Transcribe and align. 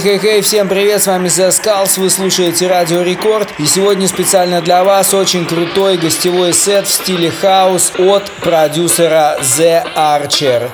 Хей-хей-хей, 0.00 0.42
всем 0.42 0.68
привет, 0.68 1.02
с 1.02 1.08
вами 1.08 1.26
The 1.26 1.48
Skulls, 1.48 1.98
вы 1.98 2.08
слушаете 2.08 2.68
Радио 2.68 3.02
Рекорд. 3.02 3.48
И 3.58 3.66
сегодня 3.66 4.06
специально 4.06 4.60
для 4.60 4.84
вас 4.84 5.12
очень 5.12 5.44
крутой 5.44 5.96
гостевой 5.96 6.52
сет 6.52 6.86
в 6.86 6.90
стиле 6.92 7.32
хаус 7.32 7.92
от 7.98 8.30
продюсера 8.40 9.36
The 9.40 9.82
Archer. 9.96 10.70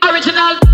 The 0.00 0.69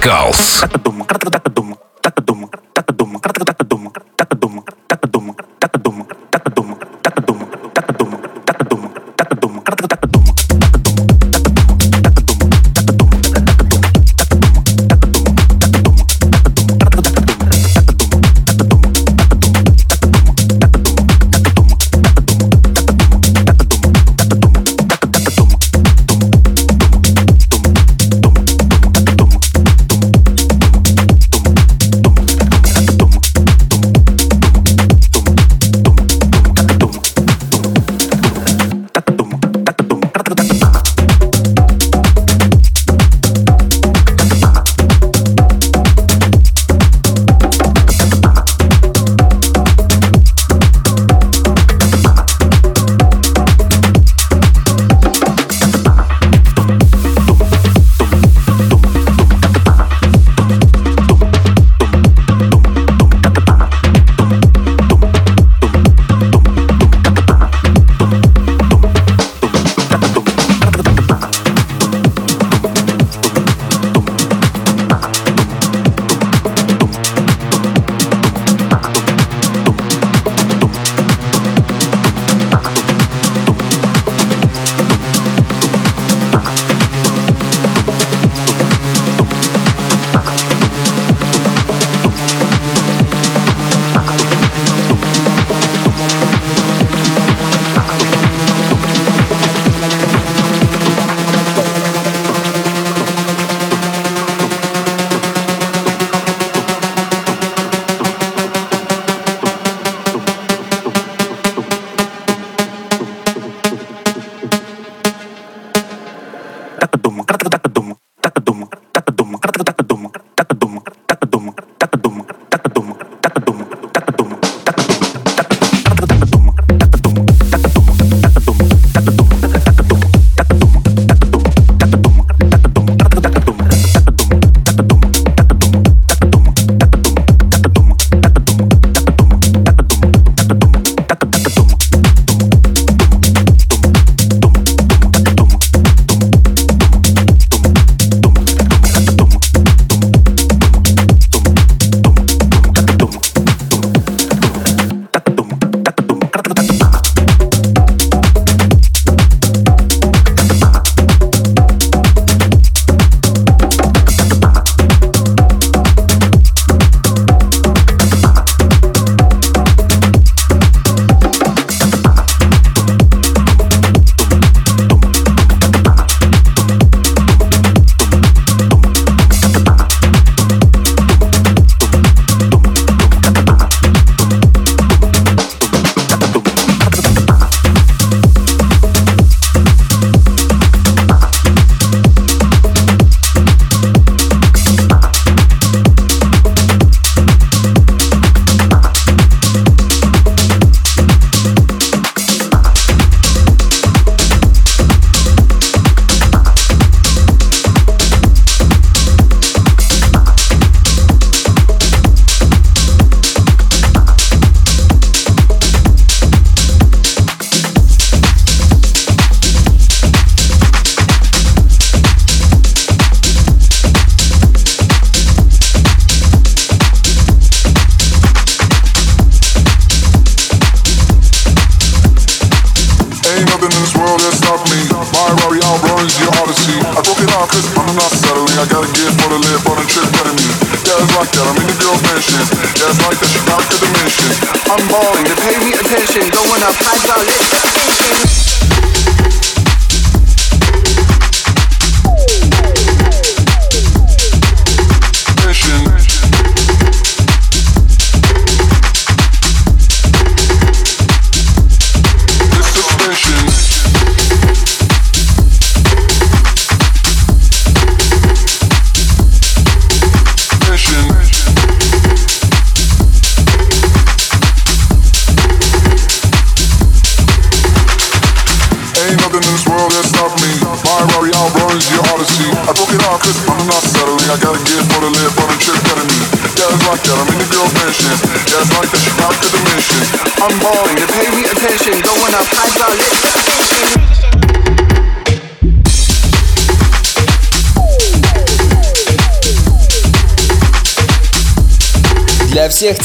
Skulls. 0.00 0.77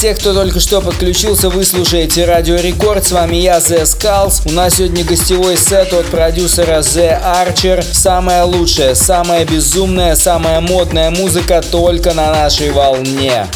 Тех, 0.04 0.18
кто 0.18 0.34
только 0.34 0.60
что 0.60 0.82
подключился, 0.82 1.48
вы 1.48 1.64
слушаете 1.64 2.26
Радио 2.26 2.56
Рекорд. 2.56 3.06
С 3.06 3.12
вами 3.12 3.36
я, 3.36 3.56
The 3.56 3.84
Skulls. 3.84 4.42
У 4.44 4.52
нас 4.52 4.74
сегодня 4.74 5.02
гостевой 5.02 5.56
сет 5.56 5.94
от 5.94 6.04
продюсера 6.08 6.80
The 6.80 7.18
Archer. 7.24 7.82
Самая 7.82 8.44
лучшая, 8.44 8.94
самая 8.94 9.46
безумная, 9.46 10.14
самая 10.14 10.60
модная 10.60 11.10
музыка 11.10 11.62
только 11.62 12.12
на 12.12 12.30
нашей 12.34 12.70
волне. 12.70 13.46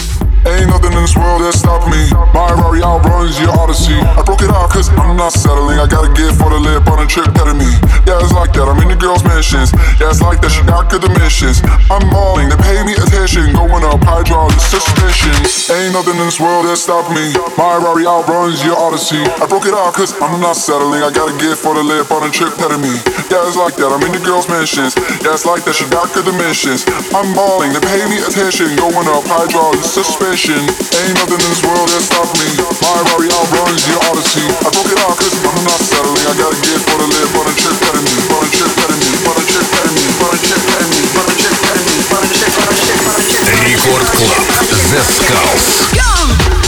Ain't 0.46 0.70
nothing 0.70 0.94
in 0.94 1.02
this 1.02 1.16
world 1.18 1.42
that's 1.42 1.58
stopping 1.58 1.90
me. 1.90 2.06
My 2.30 2.54
Rari 2.54 2.82
outruns 2.82 3.40
your 3.42 3.50
Odyssey. 3.58 3.98
I 3.98 4.22
broke 4.22 4.42
it 4.42 4.50
out 4.54 4.70
cause 4.70 4.86
I'm 4.94 5.16
not 5.18 5.34
settling. 5.34 5.82
I 5.82 5.86
gotta 5.90 6.12
get 6.14 6.30
for 6.38 6.50
the 6.50 6.60
lip 6.62 6.86
on 6.86 7.02
a 7.02 7.08
trip 7.10 7.34
of 7.34 7.56
me. 7.58 7.66
Yeah, 8.06 8.22
it's 8.22 8.30
like 8.30 8.54
that. 8.54 8.70
I'm 8.70 8.78
in 8.78 8.88
the 8.88 8.98
girls' 8.98 9.24
mansions. 9.26 9.74
Yeah, 9.98 10.14
it's 10.14 10.22
like 10.22 10.38
that. 10.46 10.54
She 10.54 10.62
got 10.62 10.86
good 10.86 11.02
dimensions. 11.02 11.58
I'm 11.90 12.06
balling. 12.14 12.48
They 12.48 12.58
pay 12.62 12.78
me 12.86 12.94
attention. 12.94 13.50
Going 13.50 13.82
up 13.82 13.98
hydraulic 14.06 14.60
suspension. 14.62 15.34
Ain't 15.74 15.92
nothing 15.92 16.14
in 16.14 16.26
this 16.30 16.38
world 16.38 16.70
that's 16.70 16.86
stopping 16.86 17.18
me. 17.18 17.34
My 17.58 17.76
Rari 17.82 18.06
outruns 18.06 18.62
your 18.62 18.78
Odyssey. 18.78 19.20
I 19.42 19.44
broke 19.50 19.66
it 19.66 19.74
out 19.74 19.90
cause 19.94 20.14
I'm 20.22 20.38
not 20.38 20.54
settling. 20.54 21.02
I 21.02 21.10
gotta 21.10 21.34
get 21.42 21.58
for 21.58 21.74
the 21.74 21.82
lip 21.82 22.14
on 22.14 22.22
a 22.22 22.30
trip 22.30 22.54
of 22.62 22.70
me. 22.78 22.94
Yeah, 23.28 23.42
it's 23.44 23.58
like 23.58 23.74
that. 23.76 23.90
I'm 23.90 24.00
in 24.06 24.14
the 24.14 24.22
girls' 24.22 24.46
mansions. 24.46 24.94
Yeah, 25.18 25.34
it's 25.34 25.44
like 25.44 25.66
that. 25.66 25.74
She 25.74 25.84
got 25.90 26.14
good 26.14 26.24
dimensions. 26.30 26.86
I'm 27.10 27.34
balling. 27.34 27.74
They 27.74 27.82
pay 27.82 28.06
me 28.06 28.22
attention. 28.22 28.72
Going 28.78 29.08
up 29.10 29.26
hydraulic 29.26 29.82
ambition. 30.28 30.60
Ain't 30.60 31.16
nothing 31.16 31.40
in 31.40 31.48
this 31.48 31.64
world 31.64 31.88
that 31.88 32.04
stop 32.04 32.28
me. 32.36 32.48
My 32.84 33.00
Rari 33.00 33.32
outruns 33.32 33.80
your 33.88 33.96
odyssey. 34.12 34.44
I 34.60 34.68
broke 34.68 34.92
it 34.92 35.00
all 35.00 35.16
cause 35.16 35.32
I'm 35.40 35.64
not 35.64 35.80
settling. 35.80 36.20
I 36.28 36.36
gotta 36.36 36.58
get 36.68 36.84
for 36.84 37.00
the 37.00 37.08
live, 37.08 37.32
but 37.32 37.48
the 37.48 37.54
trip 37.56 37.72
better 37.80 38.02
me, 38.04 38.12
trip 38.52 38.68
better 38.76 38.92
me, 39.00 39.08
trip 39.08 39.64
better 39.72 39.88
me, 39.88 40.04
trip 40.04 40.52
better 40.52 40.52
me, 40.52 40.52
trip 40.52 40.68
better 40.68 40.84
me, 40.84 41.00
trip 41.00 41.32
better 41.32 41.48
me, 41.48 41.96
trip 42.28 43.00
better 43.08 43.24
me. 43.24 43.48
Record 43.72 44.04
Club. 44.20 44.44
Zeskullz. 44.92 46.67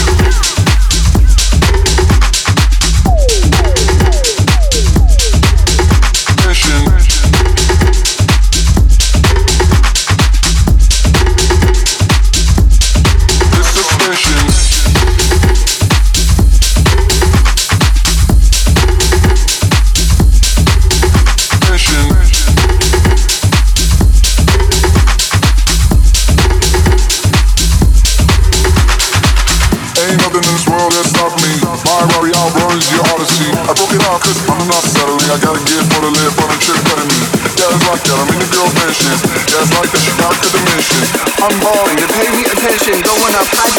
Up 43.35 43.47
hydraulic. 43.47 43.70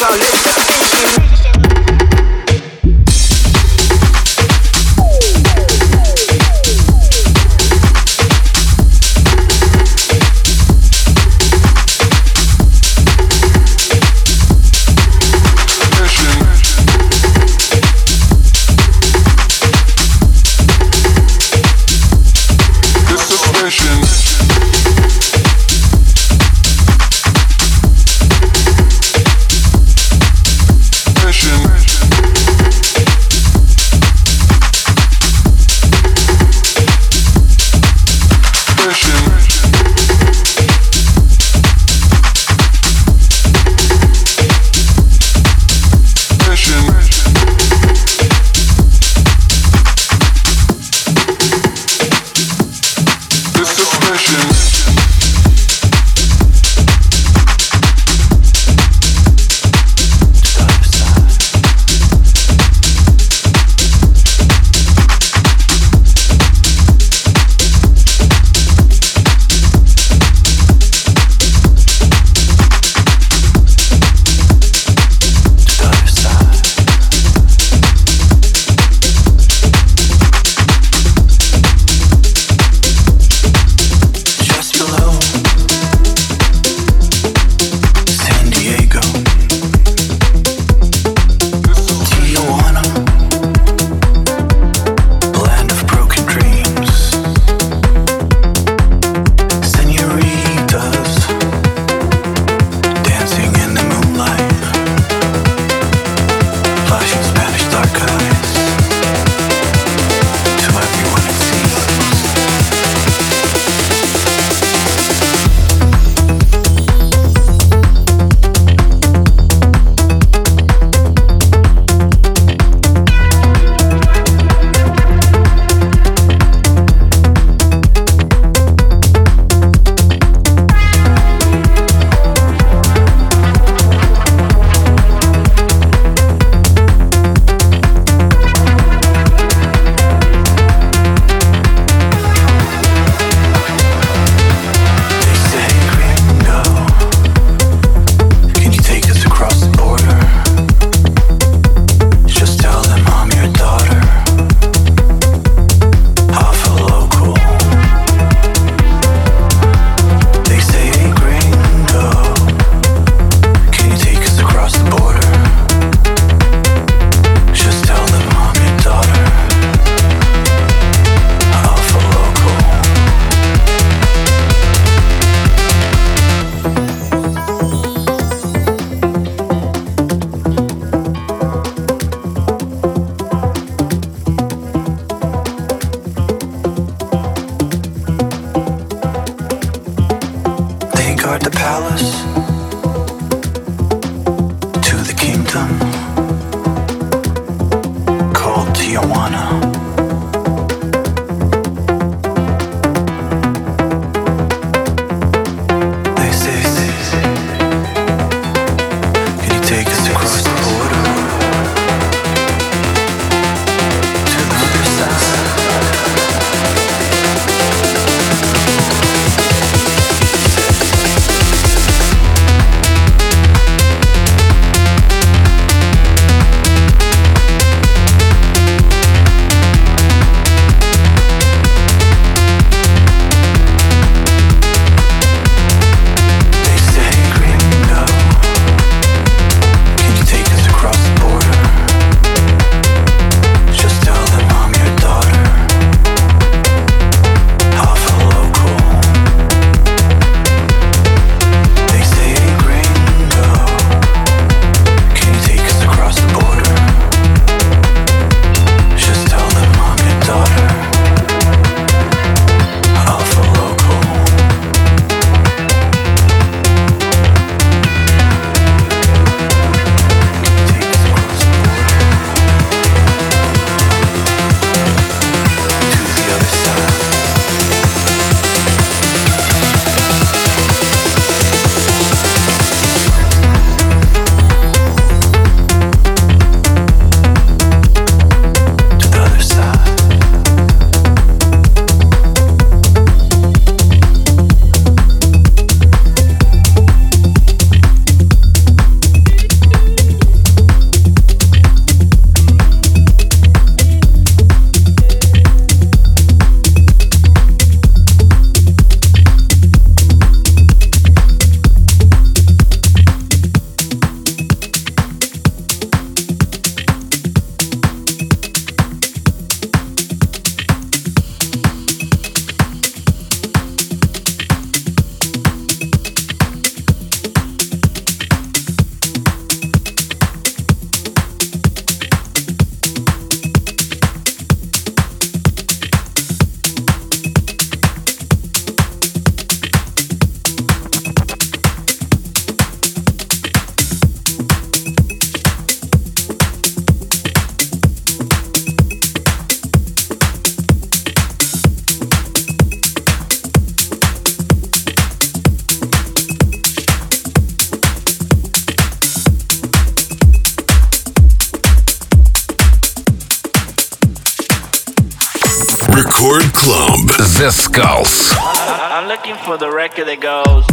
Skulls. 367.49 368.29
I'm 368.37 369.07
looking 369.07 369.35
for 369.35 369.57
the 369.57 369.71
record 369.71 370.05
that 370.07 370.19
goes. 370.19 370.70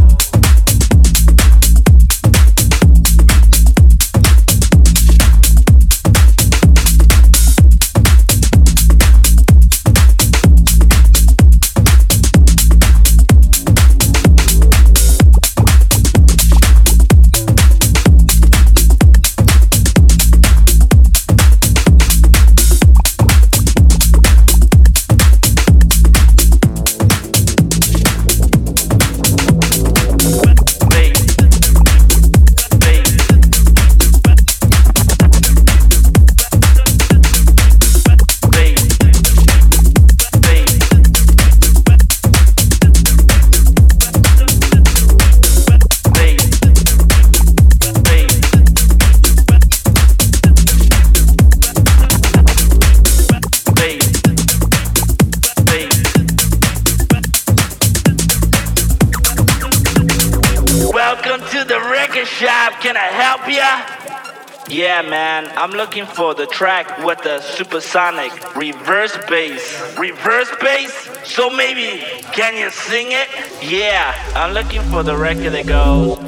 For 66.19 66.35
the 66.35 66.47
track 66.47 66.99
with 67.05 67.23
the 67.23 67.41
supersonic 67.41 68.33
reverse 68.57 69.17
bass. 69.29 69.97
Reverse 69.97 70.51
bass? 70.61 70.93
So 71.23 71.49
maybe, 71.49 72.05
can 72.33 72.57
you 72.57 72.73
sing 72.73 73.13
it? 73.13 73.29
Yeah, 73.63 74.13
I'm 74.35 74.53
looking 74.53 74.83
for 74.91 75.05
the 75.05 75.17
record 75.17 75.51
that 75.51 75.69
goes 75.69 76.19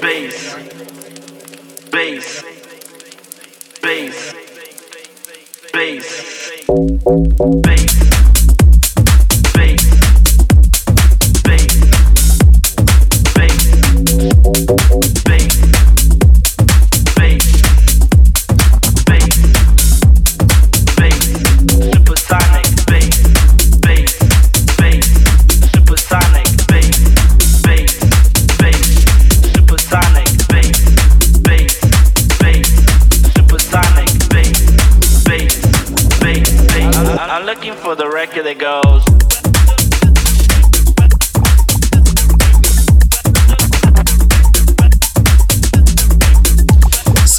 bass, 0.00 0.54
bass, 1.90 2.44
bass, 3.82 4.32
bass, 5.72 6.64
bass. 7.64 8.19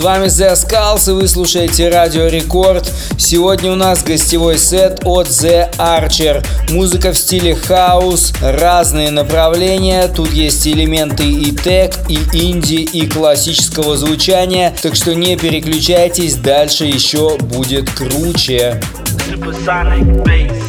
Вами 0.02 0.28
The 0.28 0.54
Skulls 0.54 1.10
и 1.10 1.14
вы 1.14 1.28
слушаете 1.28 1.90
Радио 1.90 2.28
Рекорд. 2.28 2.92
Сегодня 3.18 3.72
у 3.72 3.76
нас 3.76 4.04
гостевой 4.04 4.58
сет 4.58 5.02
от 5.04 5.28
The 5.28 5.70
Archer. 5.78 6.44
Музыка 6.70 7.12
в 7.12 7.18
стиле 7.18 7.56
хаус, 7.56 8.34
разные 8.42 9.12
направления. 9.12 10.08
Тут 10.08 10.32
есть 10.34 10.68
элементы 10.68 11.24
и 11.24 11.52
тег, 11.52 11.94
и 12.08 12.18
инди, 12.34 12.76
и 12.76 13.08
классического 13.08 13.96
звучания. 13.96 14.74
Так 14.82 14.96
что 14.96 15.14
не 15.14 15.36
переключайтесь, 15.36 16.36
дальше 16.36 16.86
еще 16.86 17.38
будет 17.38 17.90
круче. 17.92 18.82
Supersonic 19.28 20.24
bass. 20.24 20.61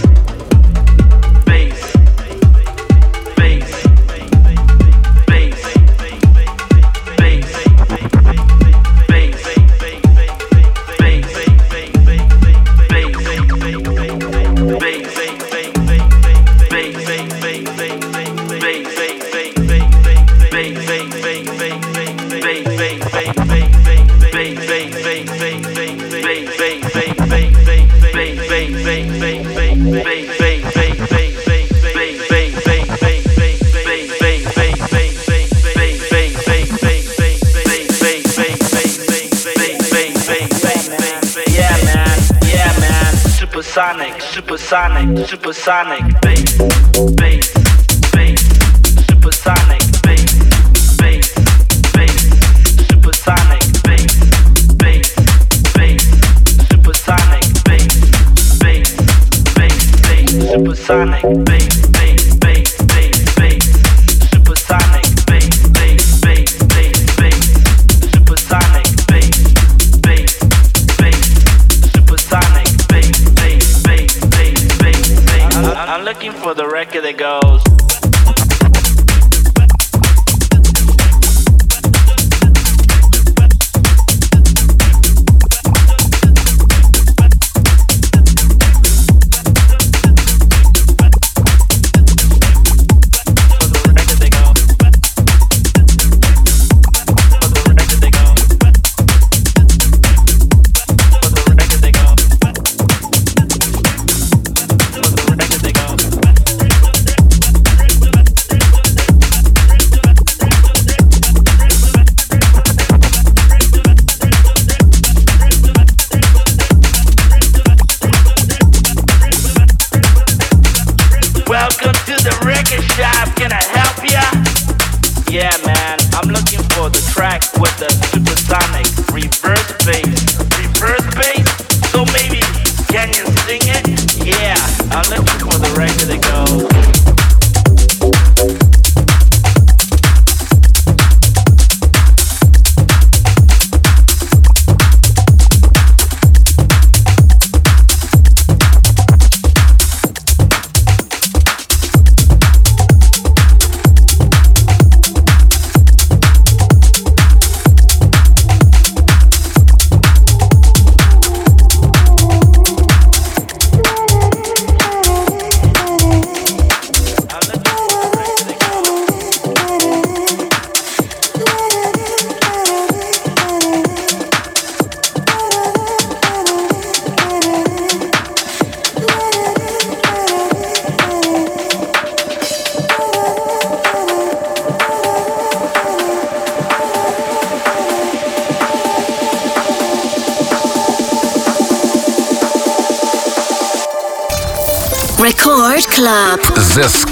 Supersonic, 44.62 45.26
supersonic 45.26 46.20
bass, 46.22 46.56
bass, 47.16 47.61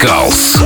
Calls. 0.01 0.60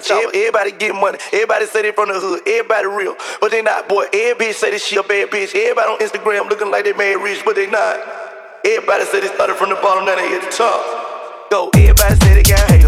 Zeskullz. 0.00 0.34
Everybody 0.34 0.72
get 0.72 0.94
money. 0.94 1.18
Everybody 1.32 1.66
say 1.66 1.82
they 1.82 1.92
from 1.92 2.08
the 2.08 2.20
hood. 2.20 2.40
Everybody 2.46 2.86
real. 2.86 3.16
But 3.40 3.50
they 3.50 3.62
not, 3.62 3.88
boy. 3.88 4.06
Every 4.12 4.46
bitch 4.46 4.54
say 4.54 4.70
this 4.70 4.86
shit 4.86 4.98
a 4.98 5.02
bad 5.02 5.30
bitch. 5.30 5.54
Everybody 5.54 5.88
on 5.92 5.98
Instagram 5.98 6.48
looking 6.48 6.70
like 6.70 6.84
they 6.84 6.92
made 6.92 7.16
rich, 7.16 7.42
but 7.44 7.56
they 7.56 7.66
not. 7.66 7.98
Everybody 8.64 9.04
say 9.04 9.20
they 9.20 9.28
started 9.28 9.56
from 9.56 9.70
the 9.70 9.76
bottom, 9.76 10.04
now 10.04 10.16
they 10.16 10.28
hit 10.28 10.42
the 10.42 10.50
top. 10.50 11.50
Go, 11.50 11.70
everybody 11.74 12.14
say 12.16 12.34
they 12.34 12.42
got 12.42 12.70
haters. 12.70 12.85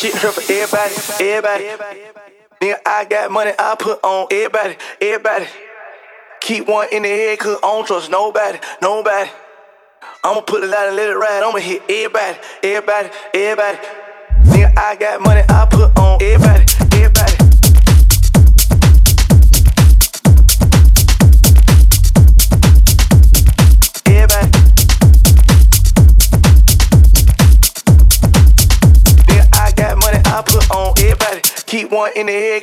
Shit 0.00 0.16
here 0.16 0.32
for 0.32 0.40
everybody, 0.52 1.68
everybody. 1.68 2.00
Nigga, 2.62 2.76
I 2.86 3.04
got 3.04 3.30
money 3.30 3.52
I 3.58 3.76
put 3.78 4.02
on 4.02 4.28
everybody, 4.30 4.76
everybody. 5.00 5.46
Keep 6.40 6.68
one 6.68 6.88
in 6.90 7.02
the 7.02 7.08
head, 7.08 7.38
cause 7.38 7.58
I 7.58 7.66
don't 7.66 7.86
trust 7.86 8.10
nobody, 8.10 8.58
nobody. 8.80 9.30
I'ma 10.24 10.40
put 10.40 10.64
it 10.64 10.72
out 10.72 10.88
and 10.88 10.96
let 10.96 11.10
it 11.10 11.16
ride. 11.16 11.42
I'ma 11.42 11.58
hit 11.58 11.82
everybody, 11.82 12.38
everybody, 12.62 13.10
everybody. 13.34 13.78
Nigga, 14.44 14.78
I 14.78 14.96
got 14.96 15.20
money 15.20 15.42
I 15.48 15.66
put 15.70 15.98
on 15.98 16.22
everybody. 16.22 16.64
Everybody. 16.96 17.39
On 30.72 30.94
everybody. 30.98 31.40
Keep 31.66 31.90
one 31.90 32.10
in 32.16 32.26
the 32.26 32.32
head. 32.32 32.62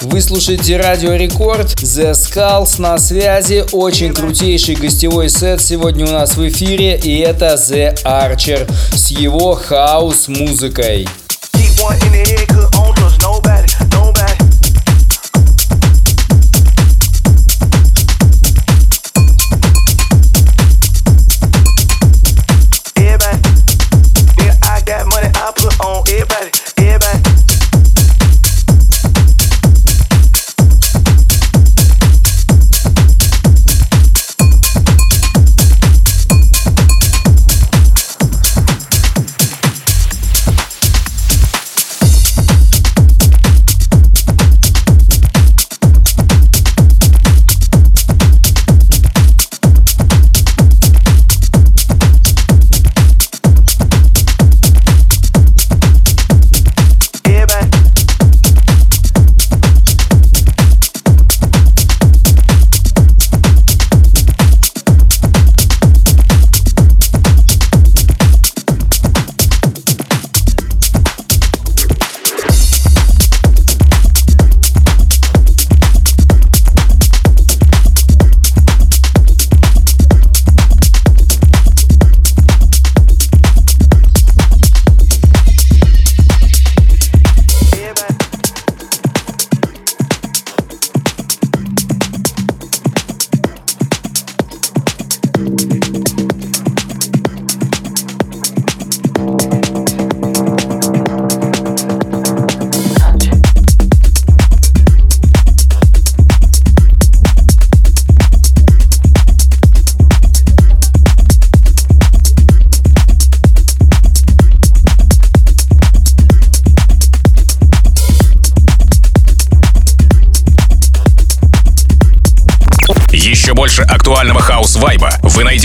Вы 0.00 0.20
слушаете 0.20 0.76
Радио 0.76 1.14
Рекорд, 1.14 1.74
The 1.80 2.12
Skulls 2.12 2.80
на 2.80 2.98
связи, 2.98 3.64
очень 3.72 4.12
крутейший 4.12 4.74
гостевой 4.74 5.28
сет 5.28 5.60
сегодня 5.62 6.06
у 6.06 6.10
нас 6.10 6.36
в 6.36 6.48
эфире, 6.48 6.98
и 6.98 7.20
это 7.20 7.54
The 7.54 8.02
Archer 8.02 8.68
с 8.92 9.10
его 9.10 9.54
хаус-музыкой. 9.54 11.06
Keep 11.54 11.80
one 11.80 11.98
in 12.00 12.12
the 12.12 12.24
head, 12.24 12.71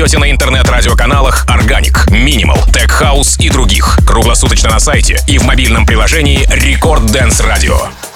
найдете 0.07 0.19
на 0.19 0.31
интернет-радиоканалах 0.31 1.45
Organic, 1.47 2.07
Minimal, 2.07 2.65
Tech 2.71 2.87
House 3.01 3.35
и 3.39 3.49
других. 3.49 3.99
Круглосуточно 4.07 4.69
на 4.69 4.79
сайте 4.79 5.19
и 5.27 5.37
в 5.37 5.43
мобильном 5.43 5.85
приложении 5.85 6.47
Record 6.47 7.07
Dance 7.07 7.43
Radio. 7.45 8.06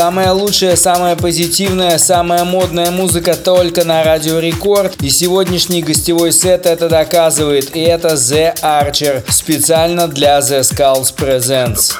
Самая 0.00 0.32
лучшая, 0.32 0.76
самая 0.76 1.14
позитивная, 1.14 1.98
самая 1.98 2.44
модная 2.44 2.90
музыка 2.90 3.34
только 3.34 3.84
на 3.84 4.02
Радио 4.02 4.38
Рекорд. 4.38 4.94
И 5.02 5.10
сегодняшний 5.10 5.82
гостевой 5.82 6.32
сет 6.32 6.64
это 6.64 6.88
доказывает. 6.88 7.76
И 7.76 7.80
это 7.80 8.14
The 8.14 8.58
Archer. 8.62 9.22
Специально 9.30 10.08
для 10.08 10.38
The 10.38 10.60
Skulls 10.60 11.14
Presents. 11.14 11.92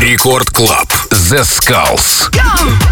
Рекорд 0.00 0.48
Клаб. 0.50 0.86
The 1.10 1.42
Skulls. 1.42 2.30
Go! 2.30 2.85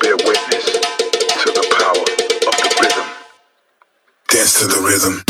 bear 0.00 0.16
witness 0.16 0.64
to 0.64 1.52
the 1.52 1.66
power 1.78 2.02
of 2.48 2.56
the 2.56 2.78
rhythm. 2.80 3.06
Dance 4.28 4.60
to 4.60 4.66
the 4.66 4.80
rhythm. 4.80 5.29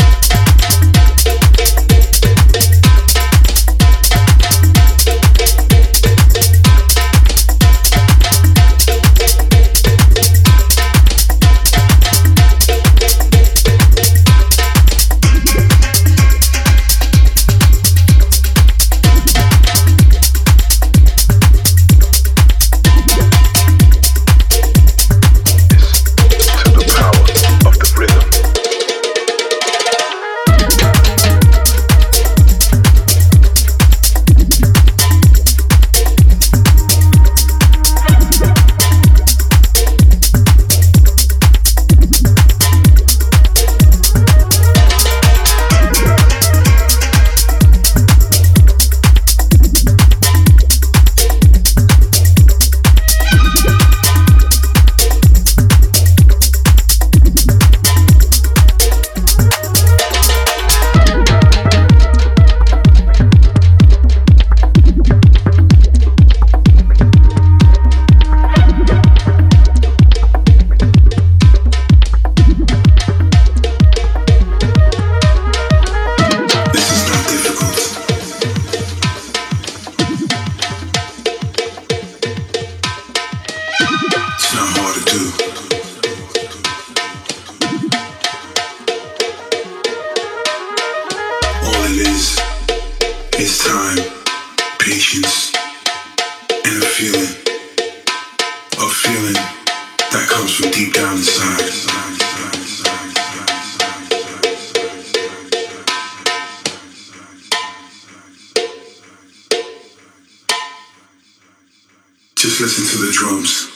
listen 112.61 112.85
to 112.85 113.03
the 113.03 113.11
drums. 113.11 113.71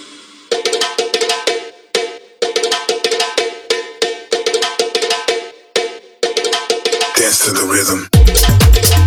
Dance 7.16 7.46
to 7.46 7.52
the 7.52 7.66
rhythm. 7.66 9.05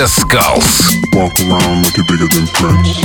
Zeskullz. 0.00 0.96
Walk 1.12 1.38
around 1.40 1.84
like 1.84 1.94
you're 1.94 2.06
bigger 2.06 2.26
than 2.28 2.46
Prince. 2.54 3.00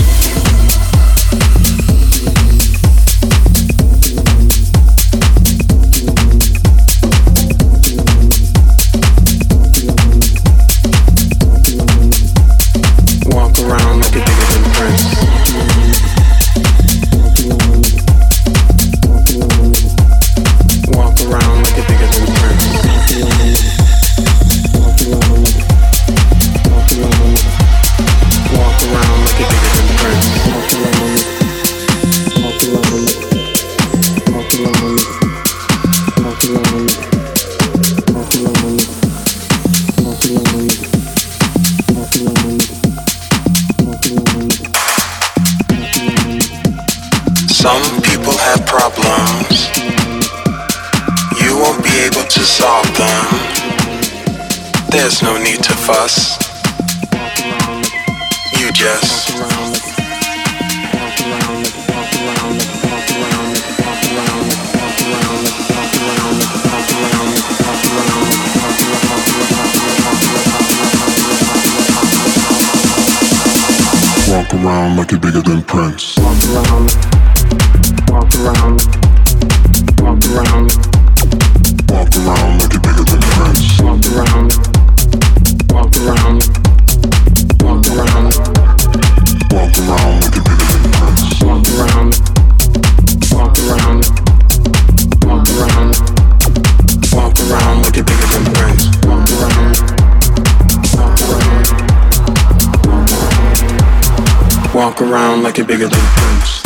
Walk 104.75 105.01
around 105.01 105.41
like 105.41 105.57
you're 105.57 105.65
bigger 105.65 105.87
than 105.87 106.05
Prince. 106.17 106.61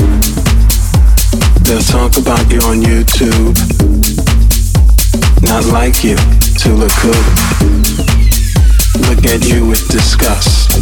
They'll 1.62 1.80
talk 1.80 2.18
about 2.18 2.52
you 2.52 2.58
on 2.62 2.82
YouTube. 2.82 3.54
Not 5.44 5.66
like 5.66 6.04
you 6.04 6.16
to 6.16 6.74
look 6.74 6.92
cool. 7.04 7.14
Look 9.08 9.24
at 9.26 9.48
you 9.48 9.68
with 9.68 9.88
disgust. 9.90 10.80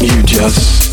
You 0.00 0.22
just 0.22 0.83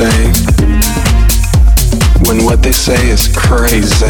say 0.00 0.32
when 2.24 2.42
what 2.44 2.62
they 2.62 2.72
say 2.72 3.10
is 3.10 3.28
crazy. 3.36 4.06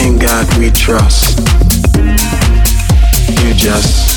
In 0.00 0.18
God 0.18 0.46
we 0.58 0.70
trust. 0.70 1.38
You 3.42 3.54
just 3.54 4.13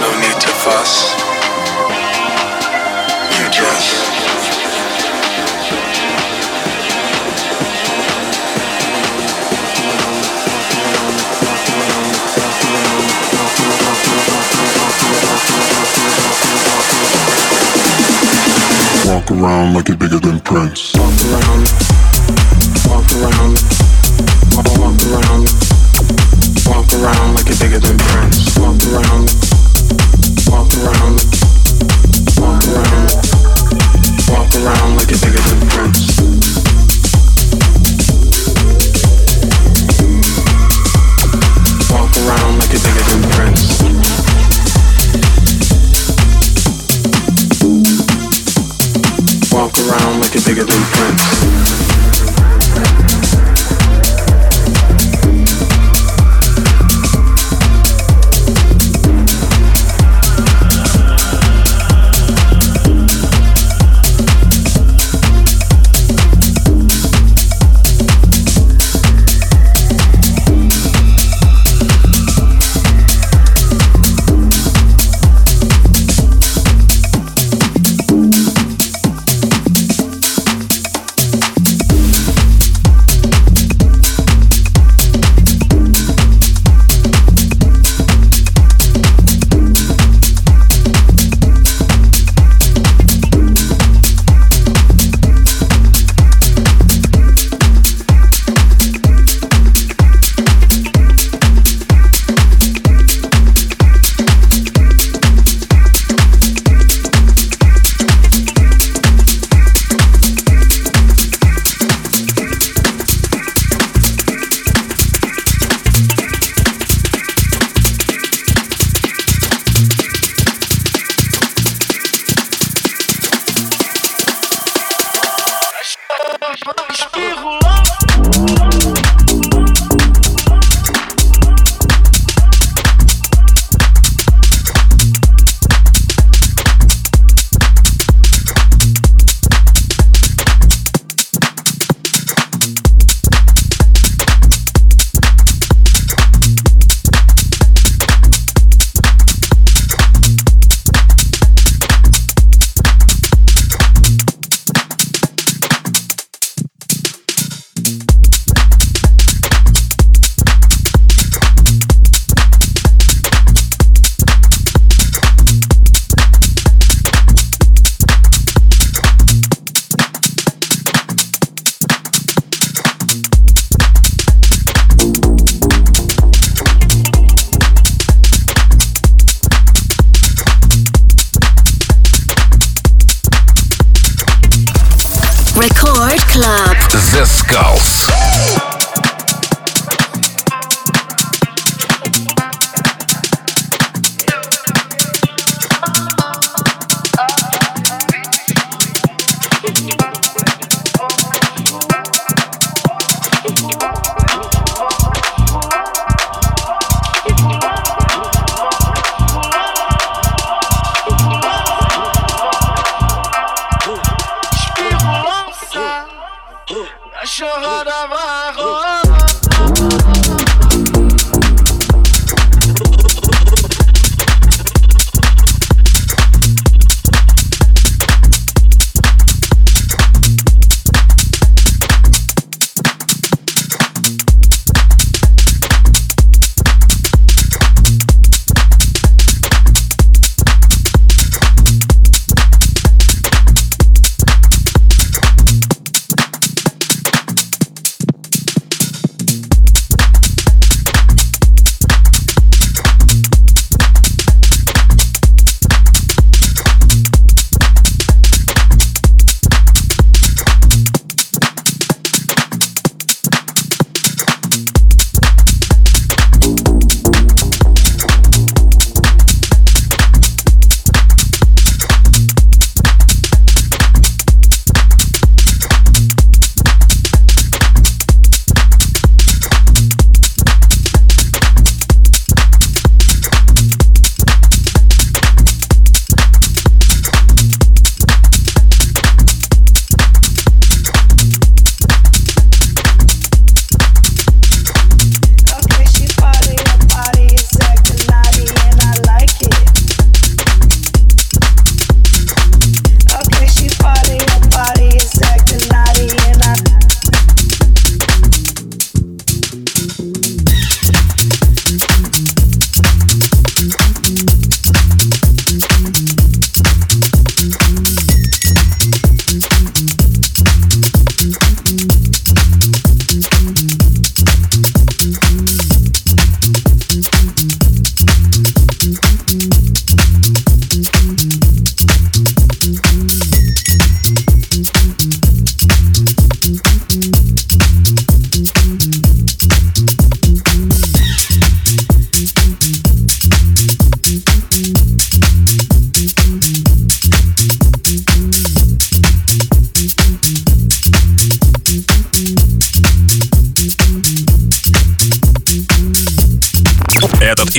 No 0.00 0.10
need 0.20 0.40
to 0.40 0.48
fuss. 0.48 1.12
You 3.36 3.50
just. 3.50 4.18
Walk 19.06 19.30
around 19.30 19.74
like 19.74 19.88
you're 19.88 19.96
bigger 19.96 20.18
than 20.18 20.40
Prince. 20.40 20.97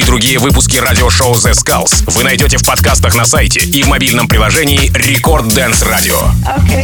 Другие 0.06 0.40
выпуски 0.40 0.78
радиошоу 0.78 1.34
The 1.36 1.52
Skulls 1.52 2.04
вы 2.08 2.24
найдете 2.24 2.58
в 2.58 2.66
подкастах 2.66 3.16
на 3.16 3.26
сайте 3.26 3.62
и 3.62 3.84
в 3.84 3.88
мобильном 3.88 4.28
приложении 4.28 4.92
Record 4.92 5.48
Dance 5.48 5.88
Radio. 5.88 6.32
Okay, 6.60 6.84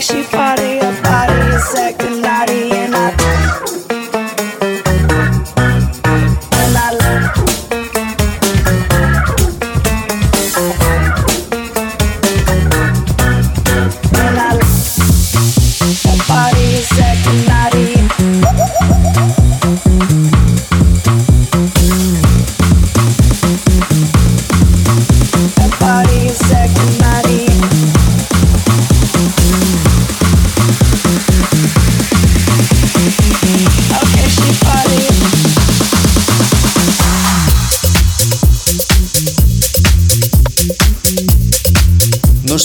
she 0.00 0.22
party, 0.30 0.63